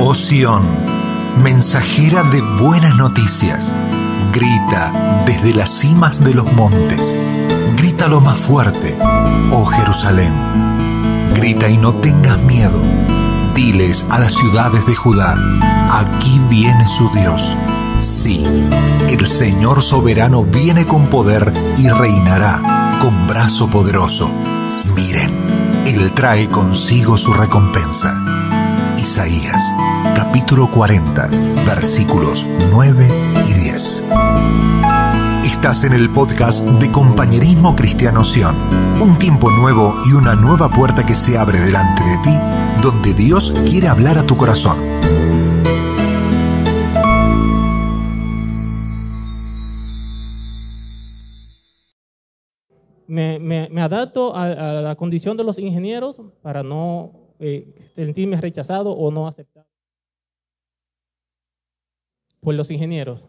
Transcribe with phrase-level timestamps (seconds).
[0.00, 0.64] Oh Sión,
[1.42, 3.74] mensajera de buenas noticias,
[4.32, 7.18] grita desde las cimas de los montes,
[7.76, 8.96] grita lo más fuerte,
[9.50, 10.32] oh Jerusalén,
[11.34, 12.80] grita y no tengas miedo,
[13.56, 15.36] diles a las ciudades de Judá,
[15.90, 17.56] aquí viene su Dios.
[17.98, 18.46] Sí,
[19.08, 24.32] el Señor soberano viene con poder y reinará con brazo poderoso.
[24.94, 28.24] Miren, Él trae consigo su recompensa.
[28.96, 29.72] Isaías,
[30.14, 31.28] capítulo 40,
[31.66, 33.08] versículos 9
[33.44, 34.04] y 10.
[35.44, 38.56] Estás en el podcast de Compañerismo Cristiano Sion,
[39.00, 42.38] un tiempo nuevo y una nueva puerta que se abre delante de ti,
[42.82, 44.78] donde Dios quiere hablar a tu corazón.
[53.08, 59.10] me, adapto a, a la condición de los ingenieros para no eh, sentirme rechazado o
[59.12, 59.67] no aceptado
[62.40, 63.28] por los ingenieros.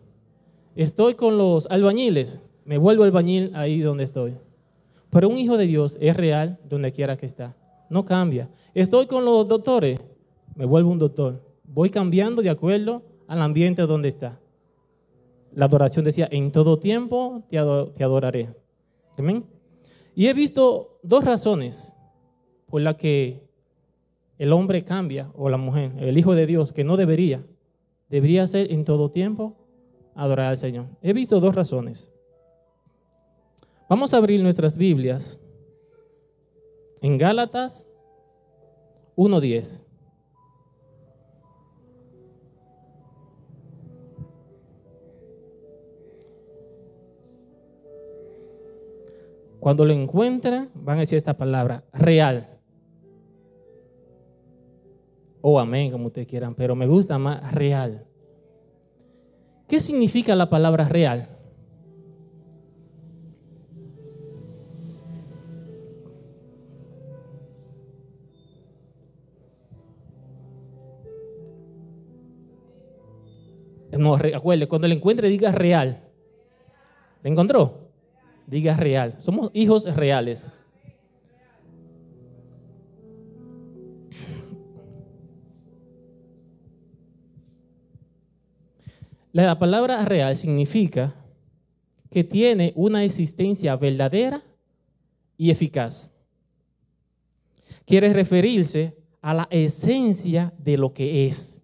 [0.75, 4.35] Estoy con los albañiles, me vuelvo albañil ahí donde estoy.
[5.09, 7.55] Pero un hijo de Dios es real donde quiera que está,
[7.89, 8.49] no cambia.
[8.73, 9.99] Estoy con los doctores,
[10.55, 11.41] me vuelvo un doctor.
[11.63, 14.39] Voy cambiando de acuerdo al ambiente donde está.
[15.53, 18.53] La adoración decía, en todo tiempo te adoraré.
[19.17, 19.45] Amén.
[20.16, 21.95] Y he visto dos razones
[22.67, 23.49] por las que
[24.38, 27.44] el hombre cambia, o la mujer, el Hijo de Dios, que no debería,
[28.09, 29.55] debería ser en todo tiempo
[30.15, 30.88] adorar al Señor.
[31.02, 32.11] He visto dos razones.
[33.88, 35.39] Vamos a abrir nuestras Biblias
[37.01, 37.88] en Gálatas
[39.16, 39.83] 1.10.
[49.59, 52.58] Cuando lo encuentren, van a decir esta palabra, real.
[55.41, 58.05] O amén, como ustedes quieran, pero me gusta más real.
[59.67, 61.29] ¿Qué significa la palabra real?
[73.97, 76.03] No, recuerde, cuando lo encuentre diga real.
[77.23, 77.89] ¿Le encontró?
[78.45, 79.16] Diga real.
[79.19, 80.59] Somos hijos reales.
[89.31, 91.16] La palabra real significa
[92.09, 94.44] que tiene una existencia verdadera
[95.38, 96.12] y eficaz.
[97.85, 101.62] Quiere referirse a la esencia de lo que es.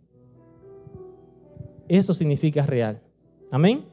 [1.88, 3.02] Eso significa real.
[3.52, 3.86] Amén.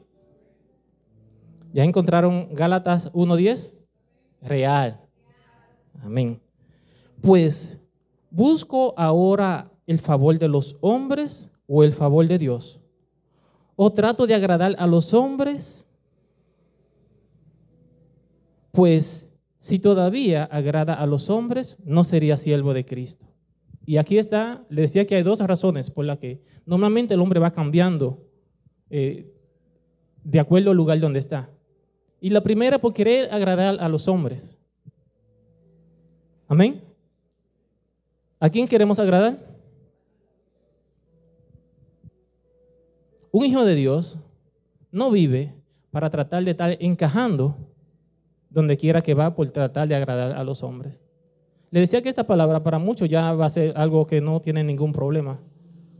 [1.73, 3.75] ¿Ya encontraron Gálatas 1.10?
[4.43, 5.01] Real.
[6.03, 6.41] Amén.
[7.23, 7.79] Pues,
[8.31, 12.82] ¿busco ahora el favor de los hombres o el favor de Dios?
[13.85, 15.89] ¿O trato de agradar a los hombres?
[18.71, 19.29] Pues,
[19.59, 23.27] si todavía agrada a los hombres, no sería siervo de Cristo.
[23.85, 27.41] Y aquí está, le decía que hay dos razones por las que normalmente el hombre
[27.41, 28.25] va cambiando
[28.89, 29.35] eh,
[30.23, 31.51] de acuerdo al lugar donde está.
[32.21, 34.59] Y la primera por querer agradar a los hombres.
[36.47, 36.81] Amén.
[38.39, 39.52] ¿A quién queremos agradar?
[43.33, 44.19] Un hijo de Dios
[44.91, 45.55] no vive
[45.91, 47.57] para tratar de estar encajando
[48.51, 51.03] donde quiera que va por tratar de agradar a los hombres.
[51.71, 54.63] Le decía que esta palabra para muchos ya va a ser algo que no tiene
[54.63, 55.41] ningún problema.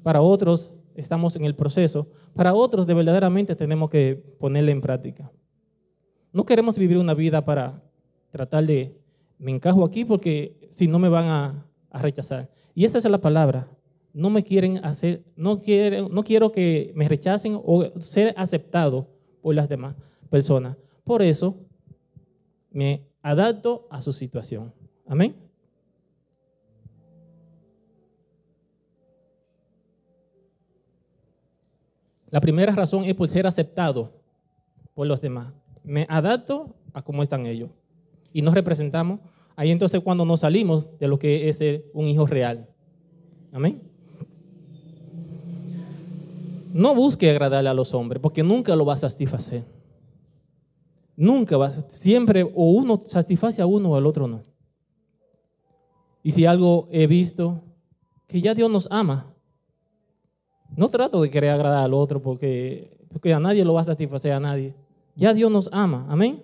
[0.03, 2.07] Para otros estamos en el proceso.
[2.35, 5.33] Para otros de verdaderamente tenemos que ponerla en práctica.
[6.35, 7.83] No queremos vivir una vida para
[8.29, 8.95] tratar de,
[9.39, 12.51] me encajo aquí porque si no me van a, a rechazar.
[12.75, 13.69] Y esa es la palabra.
[14.13, 19.09] No me quieren hacer, no, quieren, no quiero que me rechacen o ser aceptado
[19.41, 19.97] por las demás
[20.29, 20.77] personas.
[21.05, 21.57] Por eso
[22.71, 24.73] me adapto a su situación.
[25.07, 25.35] Amén.
[32.33, 34.11] La primera razón es por ser aceptado
[34.95, 35.53] por los demás.
[35.85, 37.69] Me adapto a cómo están ellos.
[38.33, 39.21] Y nos representamos.
[39.55, 42.69] Ahí entonces cuando nos salimos de lo que es un hijo real.
[43.53, 43.92] Amén.
[46.73, 49.65] No busque agradarle a los hombres porque nunca lo va a satisfacer.
[51.15, 54.43] Nunca va, siempre o uno satisface a uno o al otro no.
[56.23, 57.63] Y si algo he visto,
[58.27, 59.35] que ya Dios nos ama.
[60.75, 64.33] No trato de querer agradar al otro porque, porque a nadie lo va a satisfacer
[64.33, 64.75] a nadie.
[65.15, 66.07] Ya Dios nos ama.
[66.09, 66.43] Amén.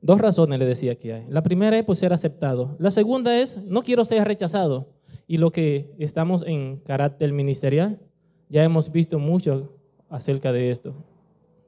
[0.00, 1.26] Dos razones le decía que hay.
[1.28, 2.76] La primera es por ser aceptado.
[2.78, 4.97] La segunda es, no quiero ser rechazado.
[5.28, 8.00] Y lo que estamos en carácter ministerial,
[8.48, 9.70] ya hemos visto mucho
[10.08, 10.94] acerca de esto,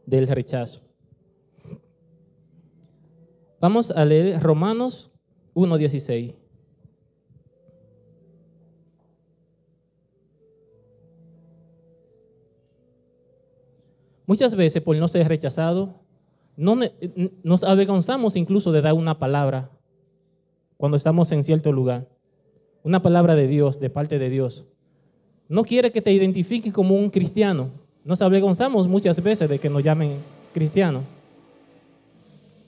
[0.07, 0.81] del rechazo.
[3.61, 5.11] Vamos a leer Romanos
[5.55, 6.35] 1.16.
[14.25, 16.01] Muchas veces por no ser rechazado,
[16.57, 16.79] no,
[17.43, 19.71] nos avergonzamos incluso de dar una palabra
[20.79, 22.09] cuando estamos en cierto lugar.
[22.83, 24.67] Una palabra de Dios, de parte de Dios.
[25.49, 27.71] No quiere que te identifiques como un cristiano.
[28.05, 30.15] Nos avergonzamos muchas veces de que nos llamen
[30.55, 31.03] cristiano.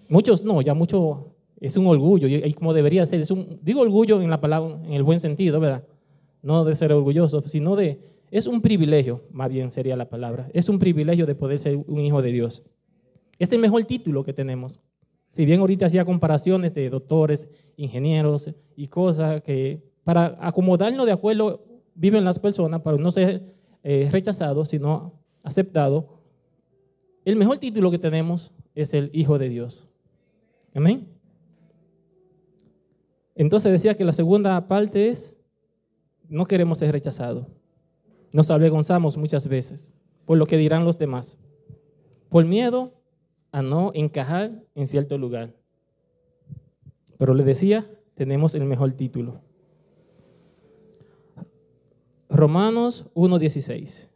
[0.08, 3.20] Muchos no, ya mucho es un orgullo, y como debería ser.
[3.20, 5.84] Es un, digo orgullo en la palabra, en el buen sentido, ¿verdad?
[6.42, 8.00] No de ser orgulloso, sino de
[8.32, 10.48] es un privilegio, más bien sería la palabra.
[10.54, 12.62] Es un privilegio de poder ser un hijo de Dios.
[13.38, 14.80] Es el mejor título que tenemos.
[15.28, 21.64] Si bien ahorita hacía comparaciones de doctores, ingenieros y cosas que para acomodarnos de acuerdo
[21.94, 25.12] viven las personas, para no ser eh, rechazados, sino
[25.42, 26.04] aceptados,
[27.24, 29.86] el mejor título que tenemos es el Hijo de Dios.
[30.74, 31.06] Amén.
[33.34, 35.36] Entonces decía que la segunda parte es,
[36.28, 37.46] no queremos ser rechazados.
[38.32, 39.92] Nos avergonzamos muchas veces
[40.24, 41.38] por lo que dirán los demás,
[42.28, 42.94] por miedo
[43.50, 45.54] a no encajar en cierto lugar.
[47.18, 49.42] Pero le decía, tenemos el mejor título.
[52.32, 54.08] Romanos 1.16.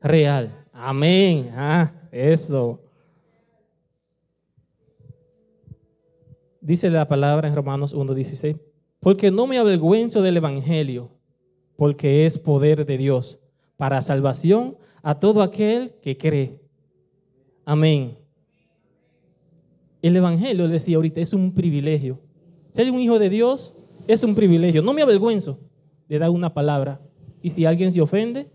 [0.00, 0.66] Real.
[0.72, 1.50] Amén.
[1.54, 2.80] Ah, eso.
[6.60, 8.58] Dice la palabra en Romanos 1.16,
[9.00, 11.10] porque no me avergüenzo del Evangelio,
[11.76, 13.40] porque es poder de Dios
[13.76, 16.67] para salvación a todo aquel que cree.
[17.68, 18.16] Amén.
[20.00, 22.18] El Evangelio, decía ahorita, es un privilegio.
[22.70, 23.76] Ser un hijo de Dios
[24.06, 24.80] es un privilegio.
[24.80, 25.58] No me avergüenzo
[26.08, 26.98] de dar una palabra.
[27.42, 28.50] Y si alguien se ofende,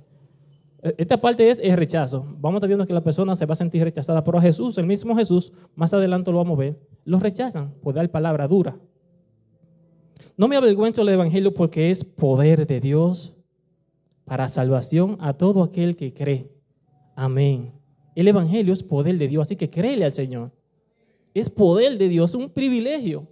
[0.98, 2.26] esta parte es el rechazo.
[2.40, 4.88] Vamos a estar viendo que la persona se va a sentir rechazada, pero Jesús, el
[4.88, 8.80] mismo Jesús, más adelante lo vamos a ver, los rechazan por dar palabra dura.
[10.36, 13.36] No me avergüenzo del Evangelio porque es poder de Dios
[14.26, 16.50] para salvación a todo aquel que cree.
[17.16, 17.83] Amén.
[18.16, 20.52] El Evangelio es poder de Dios, así que créele al Señor.
[21.34, 23.28] Es poder de Dios, un privilegio.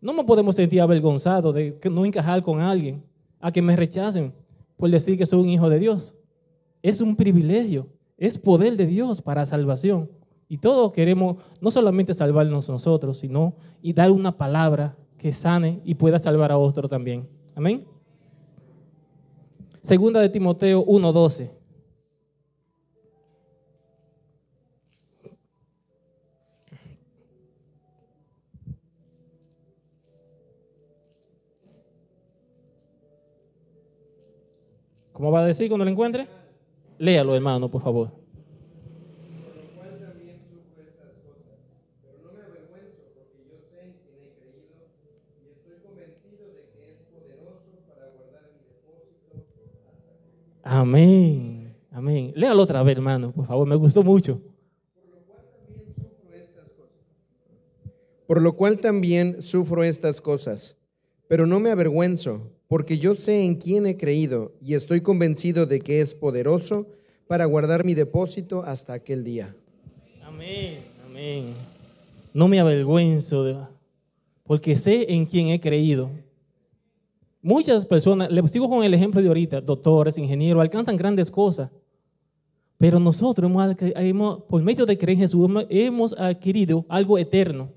[0.00, 3.02] No me podemos sentir avergonzados de no encajar con alguien,
[3.40, 4.32] a que me rechacen
[4.76, 6.14] por decir que soy un hijo de Dios.
[6.82, 10.10] Es un privilegio, es poder de Dios para salvación.
[10.48, 15.94] Y todos queremos no solamente salvarnos nosotros, sino y dar una palabra que sane y
[15.94, 17.26] pueda salvar a otro también.
[17.54, 17.84] Amén.
[19.82, 21.55] Segunda de Timoteo 1:12.
[35.16, 36.28] ¿Cómo va a decir cuando lo encuentre?
[36.98, 38.12] Léalo, hermano, por favor.
[50.62, 51.74] Amén.
[51.90, 52.32] Amén.
[52.36, 53.66] Léalo otra vez, hermano, por favor.
[53.66, 54.42] Me gustó mucho.
[58.26, 60.76] Por lo cual también sufro estas cosas,
[61.26, 65.80] pero no me avergüenzo, porque yo sé en quién he creído y estoy convencido de
[65.80, 66.86] que es poderoso
[67.26, 69.54] para guardar mi depósito hasta aquel día.
[70.22, 71.54] Amén, amén.
[72.32, 73.68] No me avergüenzo,
[74.44, 76.10] porque sé en quién he creído.
[77.40, 81.70] Muchas personas, les sigo con el ejemplo de ahorita, doctores, ingenieros, alcanzan grandes cosas.
[82.78, 87.70] Pero nosotros, hemos, por medio de creer en Jesús, hemos adquirido algo eterno.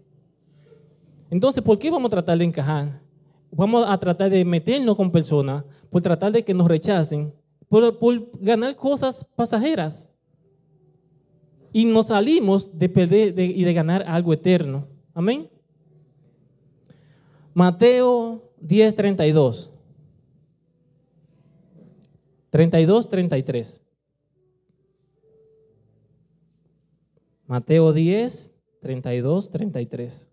[1.30, 3.00] Entonces, ¿por qué vamos a tratar de encajar?
[3.52, 7.34] Vamos a tratar de meternos con personas por tratar de que nos rechacen,
[7.68, 7.98] por,
[8.40, 10.10] ganar cosas pasajeras.
[11.72, 14.88] Y nos salimos de perder y de ganar algo eterno.
[15.14, 15.50] Amén.
[17.54, 19.72] Mateo 10, 32.
[22.50, 23.82] 32, 33.
[27.46, 28.52] Mateo 10,
[28.82, 30.29] 32, 33.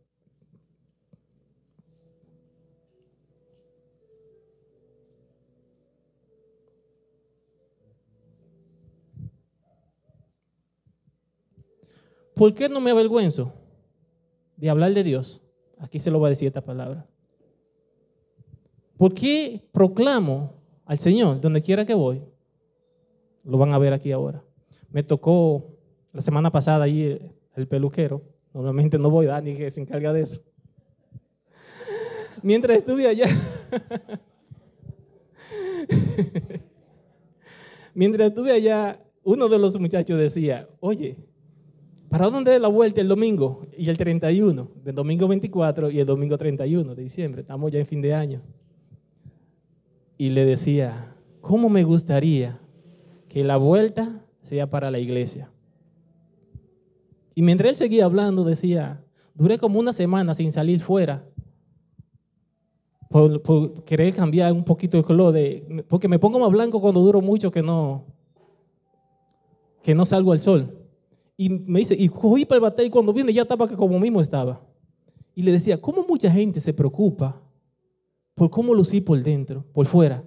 [12.36, 13.54] ¿Por qué no me avergüenzo
[14.58, 15.40] de hablar de Dios?
[15.78, 17.08] Aquí se lo va a decir esta palabra.
[18.98, 20.52] ¿Por qué proclamo
[20.84, 22.22] al Señor donde quiera que voy?
[23.42, 24.44] Lo van a ver aquí ahora.
[24.90, 25.78] Me tocó
[26.12, 27.18] la semana pasada ahí
[27.54, 28.20] el peluquero.
[28.52, 30.42] Normalmente no voy, Dani que se encarga de eso.
[32.42, 33.24] Mientras estuve allá,
[37.94, 41.16] mientras estuve allá, uno de los muchachos decía, oye,
[42.08, 43.66] ¿para dónde es la vuelta el domingo?
[43.76, 47.86] Y el 31, del domingo 24 y el domingo 31 de diciembre, estamos ya en
[47.86, 48.42] fin de año.
[50.18, 52.60] Y le decía, ¿cómo me gustaría
[53.28, 55.50] que la vuelta sea para la iglesia?
[57.34, 61.24] Y mientras él seguía hablando, decía, duré como una semana sin salir fuera
[63.08, 65.34] por, querer cambiar un poquito el color,
[65.88, 68.04] porque me pongo más blanco cuando duro mucho que no,
[69.82, 70.85] que no salgo al sol.
[71.36, 74.20] Y me dice, y cogí para el bate y cuando viene ya estaba como mismo
[74.20, 74.60] estaba.
[75.34, 77.40] Y le decía, ¿cómo mucha gente se preocupa
[78.34, 80.24] por cómo lucí por dentro, por fuera?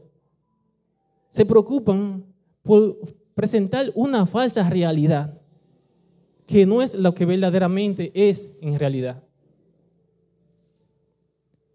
[1.30, 2.24] Se preocupan
[2.62, 2.98] por
[3.34, 5.40] presentar una falsa realidad
[6.46, 9.24] que no es lo que verdaderamente es en realidad.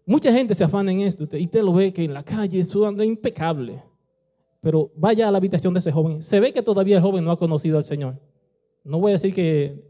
[0.05, 2.85] Mucha gente se afana en esto y usted lo ve que en la calle eso
[2.85, 3.81] anda impecable.
[4.61, 6.21] Pero vaya a la habitación de ese joven.
[6.21, 8.19] Se ve que todavía el joven no ha conocido al Señor.
[8.85, 9.83] No voy a decir que,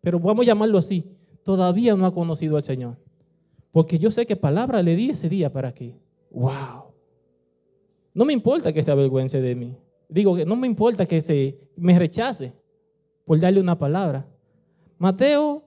[0.00, 1.04] pero vamos a llamarlo así.
[1.44, 2.98] Todavía no ha conocido al Señor.
[3.70, 5.96] Porque yo sé qué palabra le di ese día para que,
[6.30, 6.84] wow.
[8.12, 9.76] No me importa que se avergüence de mí.
[10.08, 12.52] Digo que no me importa que se me rechace
[13.24, 14.26] por darle una palabra.
[14.98, 15.64] Mateo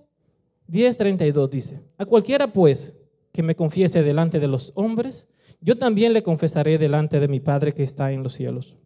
[0.69, 2.95] 10:32 dice, a cualquiera pues
[3.31, 5.27] que me confiese delante de los hombres,
[5.61, 8.77] yo también le confesaré delante de mi Padre que está en los cielos.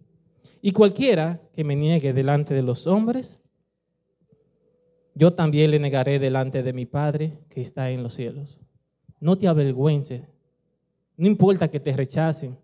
[0.62, 3.40] Y cualquiera que me niegue delante de los hombres,
[5.14, 8.60] yo también le negaré delante de mi Padre que está en los cielos.
[9.20, 10.24] No te avergüences.
[11.18, 12.58] No importa que te rechacen,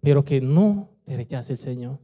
[0.00, 1.98] pero que no te rechace el Señor.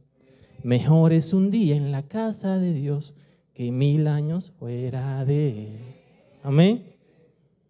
[0.63, 3.15] Mejor es un día en la casa de Dios
[3.53, 5.79] que mil años fuera de Él.
[6.43, 6.83] Amén.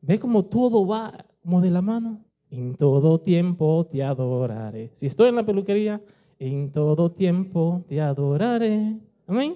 [0.02, 2.24] Ve cómo todo va como de la mano.
[2.50, 4.90] En todo tiempo te adoraré.
[4.94, 6.02] Si estoy en la peluquería,
[6.40, 8.98] en todo tiempo te adoraré.
[9.28, 9.56] Amén.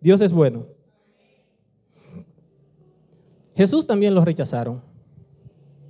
[0.00, 0.66] Dios es bueno.
[3.54, 4.82] Jesús también lo rechazaron.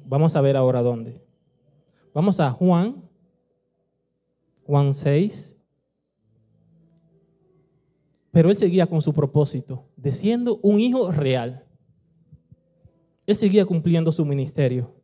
[0.07, 1.25] Vamos a ver ahora dónde.
[2.13, 3.09] Vamos a Juan,
[4.67, 5.57] Juan 6.
[8.31, 11.67] Pero él seguía con su propósito, de siendo un hijo real.
[13.27, 15.02] Él seguía cumpliendo su ministerio.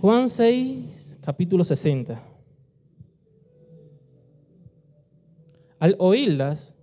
[0.00, 2.22] Juan 6, capítulo 60.
[5.80, 6.76] Al oírlas,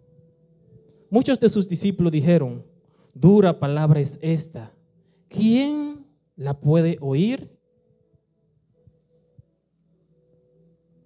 [1.10, 2.66] muchos de sus discípulos dijeron,
[3.14, 4.74] dura palabra es esta.
[5.30, 6.06] ¿Quién
[6.36, 7.58] la puede oír?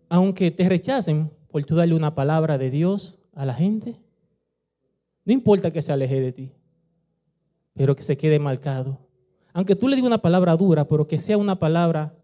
[0.09, 3.99] Aunque te rechacen por tú darle una palabra de Dios a la gente,
[5.25, 6.51] no importa que se aleje de ti,
[7.75, 9.08] pero que se quede marcado
[9.53, 12.15] aunque tú le digas una palabra dura, pero que sea una palabra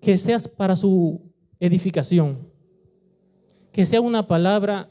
[0.00, 1.20] que sea para su
[1.58, 2.38] edificación,
[3.72, 4.88] que sea una palabra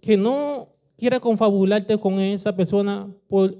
[0.00, 3.58] que no quiera confabularte con esa persona por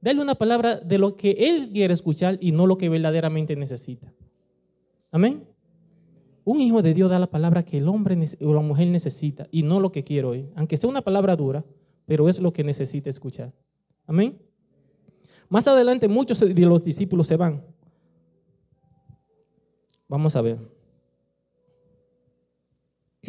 [0.00, 4.12] darle una palabra de lo que él quiere escuchar y no lo que verdaderamente necesita.
[5.10, 5.44] Amén.
[6.44, 9.62] Un hijo de Dios da la palabra que el hombre o la mujer necesita y
[9.62, 11.64] no lo que quiere oír, aunque sea una palabra dura,
[12.04, 13.52] pero es lo que necesita escuchar.
[14.06, 14.36] Amén.
[15.52, 17.62] Más adelante muchos de los discípulos se van.
[20.08, 20.58] Vamos a ver.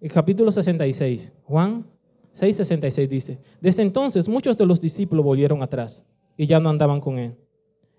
[0.00, 1.86] El capítulo 66, Juan
[2.32, 6.04] 6, 66 dice, desde entonces muchos de los discípulos volvieron atrás
[6.36, 7.36] y ya no andaban con él.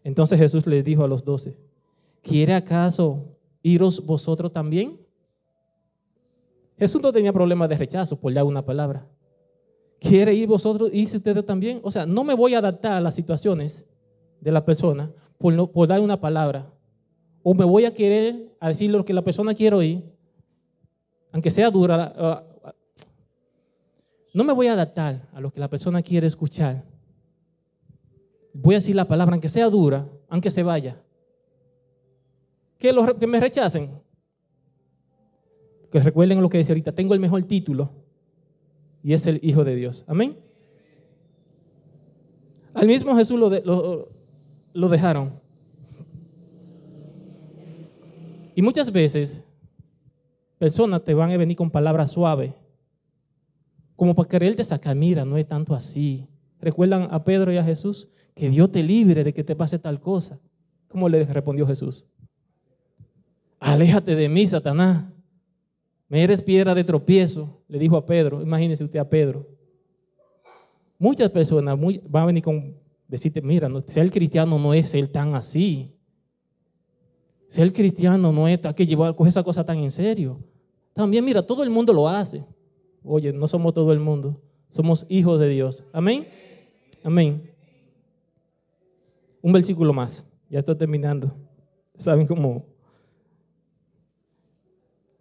[0.03, 1.55] Entonces Jesús les dijo a los doce,
[2.21, 4.99] ¿quiere acaso iros vosotros también.
[6.77, 9.07] Jesús no tenía problema de rechazo por dar una palabra.
[9.99, 10.91] ¿Quiere ir vosotros?
[10.93, 11.79] ¿Y ustedes también?
[11.83, 13.87] O sea, no me voy a adaptar a las situaciones
[14.39, 16.71] de la persona por, por dar una palabra.
[17.41, 20.03] O me voy a querer a decir lo que la persona quiere oír,
[21.31, 22.43] aunque sea dura.
[22.63, 22.69] Uh,
[24.33, 26.83] no me voy a adaptar a lo que la persona quiere escuchar.
[28.53, 31.01] Voy a decir la palabra, aunque sea dura, aunque se vaya
[32.77, 33.91] que, que me rechacen.
[35.91, 37.91] Que recuerden lo que dice ahorita, tengo el mejor título
[39.03, 40.03] y es el Hijo de Dios.
[40.07, 40.37] Amén.
[42.73, 44.09] Al mismo Jesús lo,
[44.73, 45.39] lo, dejaron.
[48.53, 49.43] Y muchas veces
[50.59, 52.53] personas te van a venir con palabras suaves,
[53.95, 56.27] como para quererte sacar, mira, no es tanto así.
[56.59, 58.07] ¿Recuerdan a Pedro y a Jesús?
[58.35, 60.39] Que Dios te libre de que te pase tal cosa.
[60.87, 62.05] ¿Cómo le respondió Jesús?
[63.59, 65.05] Aléjate de mí, Satanás.
[66.09, 68.41] Me eres piedra de tropiezo, le dijo a Pedro.
[68.41, 69.47] Imagínese usted a Pedro.
[70.97, 71.77] Muchas personas
[72.09, 72.75] van a venir con
[73.07, 75.93] decirte, mira, no, ser cristiano no es ser tan así.
[77.47, 80.39] Ser cristiano no es que llevar coger esa cosa tan en serio.
[80.93, 82.43] También, mira, todo el mundo lo hace.
[83.03, 85.83] Oye, no somos todo el mundo, somos hijos de Dios.
[85.93, 86.27] Amén.
[87.03, 87.53] Amén.
[89.41, 91.33] Un versículo más, ya estoy terminando.
[91.97, 92.65] ¿Saben cómo?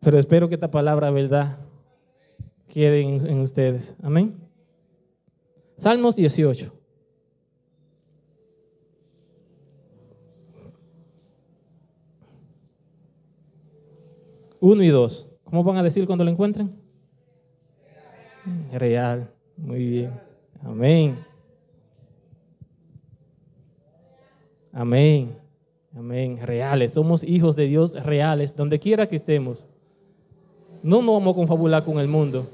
[0.07, 1.59] Pero espero que esta palabra, verdad,
[2.73, 3.97] quede en, ustedes.
[4.01, 4.37] Amén.
[5.77, 6.73] Salmos 18.
[14.61, 15.29] Uno y dos.
[15.43, 16.81] ¿Cómo van a decir cuando lo encuentren?
[18.73, 19.29] Real.
[19.57, 20.21] Muy bien.
[20.63, 21.19] Amén.
[24.73, 25.37] Amén.
[25.97, 26.39] Amén.
[26.41, 26.95] Reales.
[26.95, 29.67] Somos hijos de Dios reales, donde quiera que estemos.
[30.83, 32.49] No nos vamos a confabular con el mundo.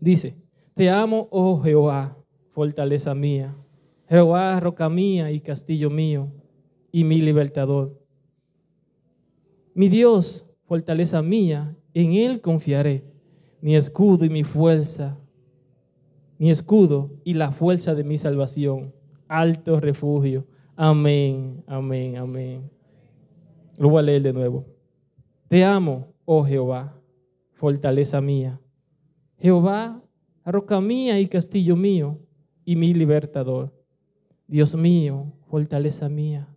[0.00, 0.36] Dice,
[0.74, 2.16] te amo, oh Jehová,
[2.52, 3.56] fortaleza mía.
[4.08, 6.32] Jehová, roca mía y castillo mío,
[6.90, 8.00] y mi libertador.
[9.74, 13.04] Mi Dios, fortaleza mía, en Él confiaré,
[13.60, 15.18] mi escudo y mi fuerza,
[16.38, 18.94] mi escudo y la fuerza de mi salvación,
[19.26, 20.46] alto refugio.
[20.76, 22.70] Amén, amén, amén.
[23.76, 24.77] Lo voy a leer de nuevo.
[25.48, 27.00] Te amo, oh Jehová,
[27.54, 28.60] fortaleza mía.
[29.38, 30.02] Jehová,
[30.44, 32.18] roca mía y castillo mío,
[32.66, 33.72] y mi libertador.
[34.46, 36.54] Dios mío, fortaleza mía.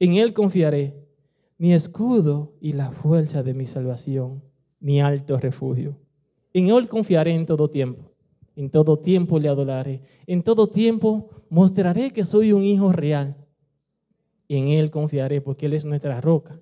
[0.00, 0.96] En Él confiaré
[1.56, 4.42] mi escudo y la fuerza de mi salvación,
[4.80, 5.96] mi alto refugio.
[6.52, 8.10] En Él confiaré en todo tiempo.
[8.56, 10.02] En todo tiempo le adoraré.
[10.26, 13.36] En todo tiempo mostraré que soy un hijo real.
[14.48, 16.60] En Él confiaré porque Él es nuestra roca.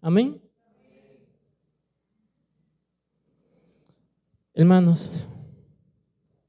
[0.00, 0.40] Amén.
[4.56, 5.10] Hermanos,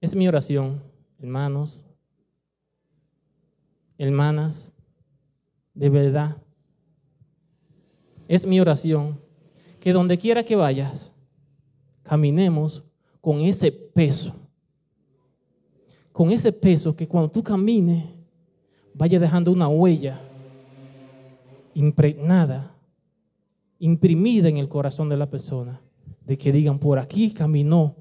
[0.01, 0.81] es mi oración,
[1.19, 1.85] hermanos,
[3.99, 4.73] hermanas,
[5.75, 6.37] de verdad
[8.27, 9.19] es mi oración
[9.79, 11.13] que donde quiera que vayas,
[12.03, 12.83] caminemos
[13.21, 14.33] con ese peso.
[16.11, 18.05] Con ese peso que cuando tú camines,
[18.93, 20.19] vaya dejando una huella
[21.73, 22.73] impregnada,
[23.79, 25.79] imprimida en el corazón de la persona,
[26.27, 27.95] de que digan, por aquí caminó,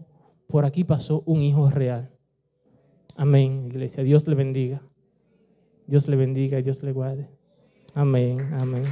[0.48, 2.10] por aquí pasó un hijo real.
[3.14, 4.02] Amén, iglesia.
[4.02, 4.82] Dios le bendiga.
[5.86, 7.30] Dios le bendiga y Dios le guarde.
[7.94, 8.82] Amén, amén.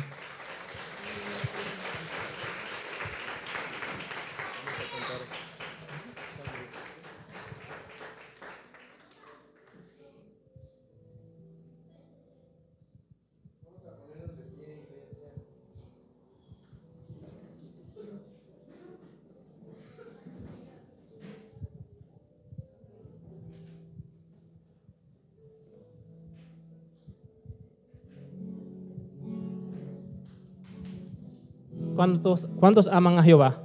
[31.95, 33.63] ¿Cuántos, ¿Cuántos aman a Jehová?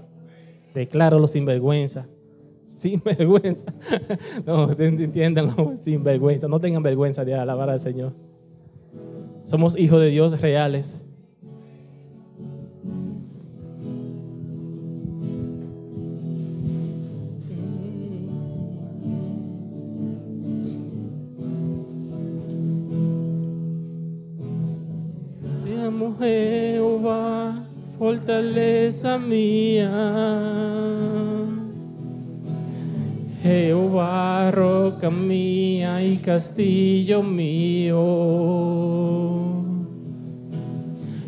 [0.73, 2.07] Decláralo sin vergüenza.
[2.65, 3.65] Sin vergüenza.
[4.45, 6.47] No, entiéndanlo, sin vergüenza.
[6.47, 8.13] No tengan vergüenza de alabar al Señor.
[9.43, 11.03] Somos hijos de Dios reales.
[28.09, 29.91] Fortaleza mía.
[33.43, 37.99] Jehová, roca mía y castillo mío.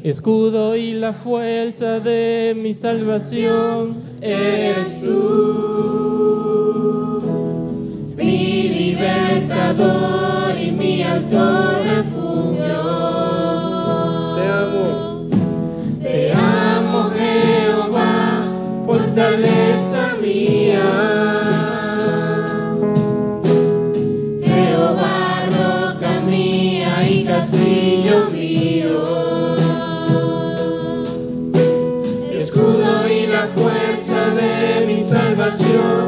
[0.03, 5.21] Escudo y la fuerza de mi salvación eres tú.
[8.17, 11.61] Mi libertador y mi alto
[20.21, 20.81] mía.
[24.43, 29.03] Jehová, roca mía y castillo mío.
[32.31, 36.00] Escudo y la fuerza de mi salvación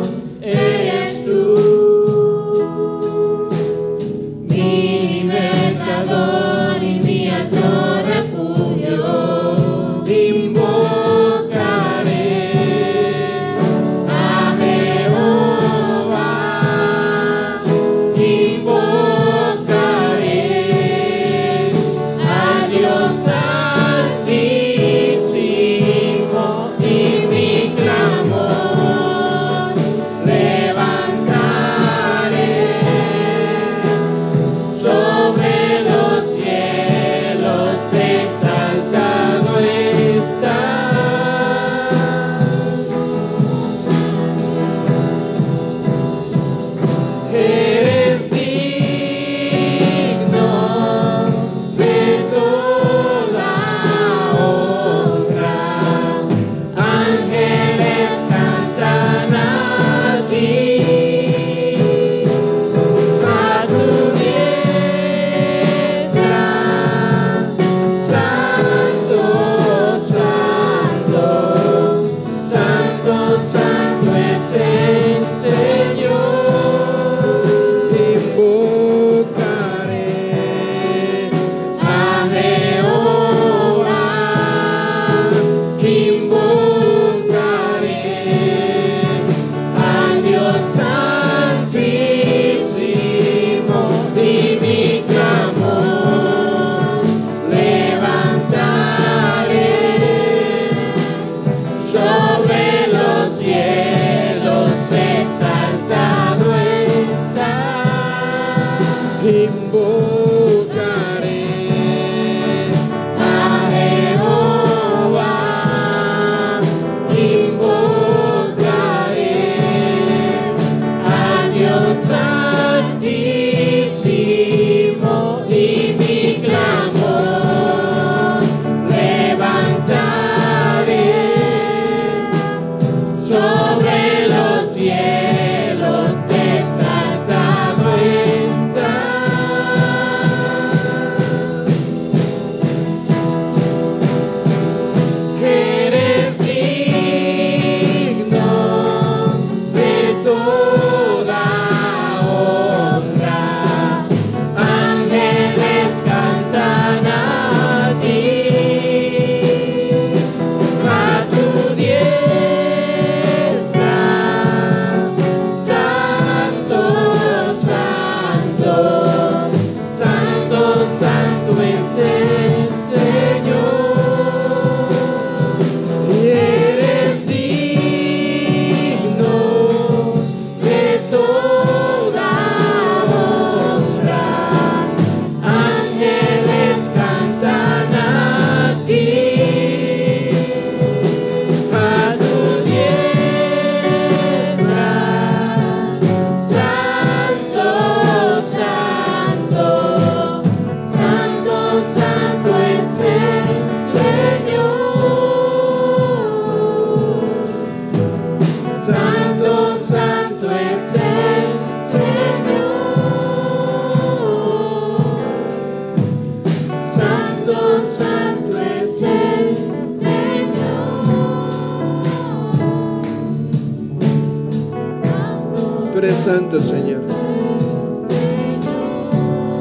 [226.60, 227.02] Señor.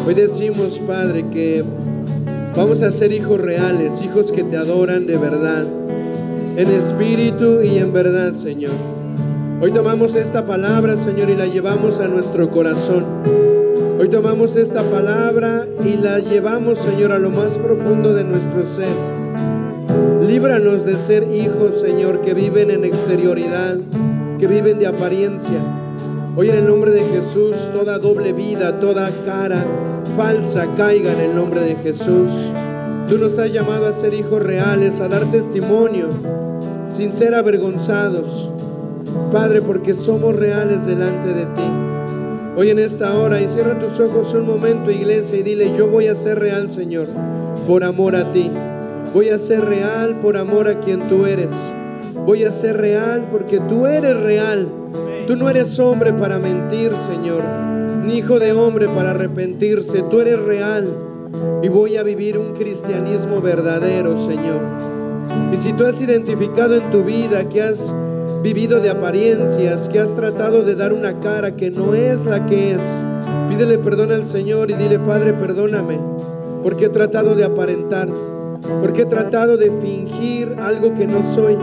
[0.07, 1.65] Hoy decimos, Padre, que
[2.55, 5.65] vamos a ser hijos reales, hijos que te adoran de verdad,
[6.57, 8.73] en espíritu y en verdad, Señor.
[9.61, 13.05] Hoy tomamos esta palabra, Señor, y la llevamos a nuestro corazón.
[13.99, 18.95] Hoy tomamos esta palabra y la llevamos, Señor, a lo más profundo de nuestro ser.
[20.27, 23.79] Líbranos de ser hijos, Señor, que viven en exterioridad,
[24.39, 25.82] que viven de apariencia.
[26.35, 29.63] Hoy en el nombre de Jesús, toda doble vida, toda cara
[30.17, 32.31] falsa caiga en el nombre de Jesús.
[33.07, 36.09] Tú nos has llamado a ser hijos reales, a dar testimonio,
[36.89, 38.51] sin ser avergonzados.
[39.31, 41.71] Padre, porque somos reales delante de ti.
[42.57, 46.07] Hoy en esta hora, y cierra tus ojos un momento, iglesia, y dile, yo voy
[46.07, 47.09] a ser real, Señor,
[47.67, 48.51] por amor a ti.
[49.13, 51.53] Voy a ser real por amor a quien tú eres.
[52.25, 54.82] Voy a ser real porque tú eres real.
[55.33, 57.43] Tú no eres hombre para mentir, Señor,
[58.05, 60.03] ni hijo de hombre para arrepentirse.
[60.11, 60.87] Tú eres real.
[61.63, 64.61] Y voy a vivir un cristianismo verdadero, Señor.
[65.51, 67.95] Y si tú has identificado en tu vida que has
[68.43, 72.73] vivido de apariencias, que has tratado de dar una cara que no es la que
[72.73, 73.03] es,
[73.49, 75.99] pídele perdón al Señor y dile, Padre, perdóname,
[76.63, 78.11] porque he tratado de aparentar,
[78.83, 81.57] porque he tratado de fingir algo que no soy,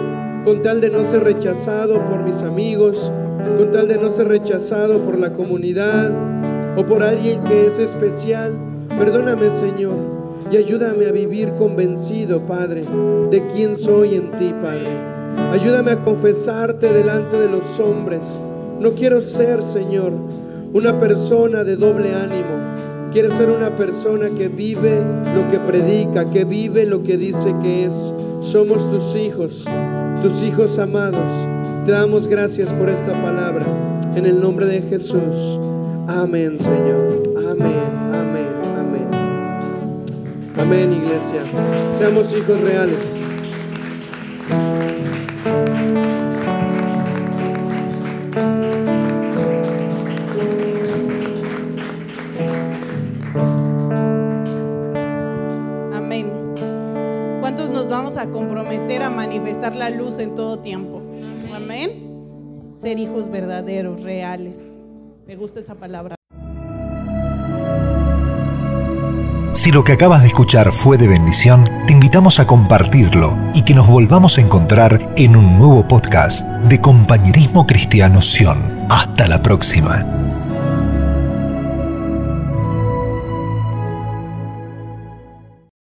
[0.44, 3.12] con tal de no ser rechazado por mis amigos,
[3.58, 6.12] con tal de no ser rechazado por la comunidad
[6.76, 8.54] o por alguien que es especial.
[8.98, 9.96] Perdóname, Señor,
[10.52, 12.84] y ayúdame a vivir convencido, Padre,
[13.30, 14.88] de quién soy en ti, Padre.
[15.52, 18.40] Ayúdame a confesarte delante de los hombres.
[18.80, 20.12] No quiero ser, Señor,
[20.74, 22.60] una persona de doble ánimo.
[23.12, 25.02] Quiero ser una persona que vive
[25.36, 28.14] lo que predica, que vive lo que dice que es.
[28.42, 29.66] Somos tus hijos,
[30.22, 31.28] tus hijos amados.
[31.90, 33.66] Damos gracias por esta palabra.
[34.16, 35.60] En el nombre de Jesús.
[36.08, 37.24] Amén, Señor.
[37.36, 37.80] Amén,
[38.14, 38.48] amén,
[38.78, 39.08] amén.
[40.56, 41.42] Amén, iglesia.
[41.98, 43.18] Seamos hijos reales.
[55.96, 56.32] Amén.
[57.40, 60.49] ¿Cuántos nos vamos a comprometer a manifestar la luz en todo.
[62.80, 64.58] Ser hijos verdaderos, reales.
[65.28, 66.16] Me gusta esa palabra.
[69.52, 73.74] Si lo que acabas de escuchar fue de bendición, te invitamos a compartirlo y que
[73.74, 78.86] nos volvamos a encontrar en un nuevo podcast de Compañerismo Cristiano Sion.
[78.90, 80.19] Hasta la próxima.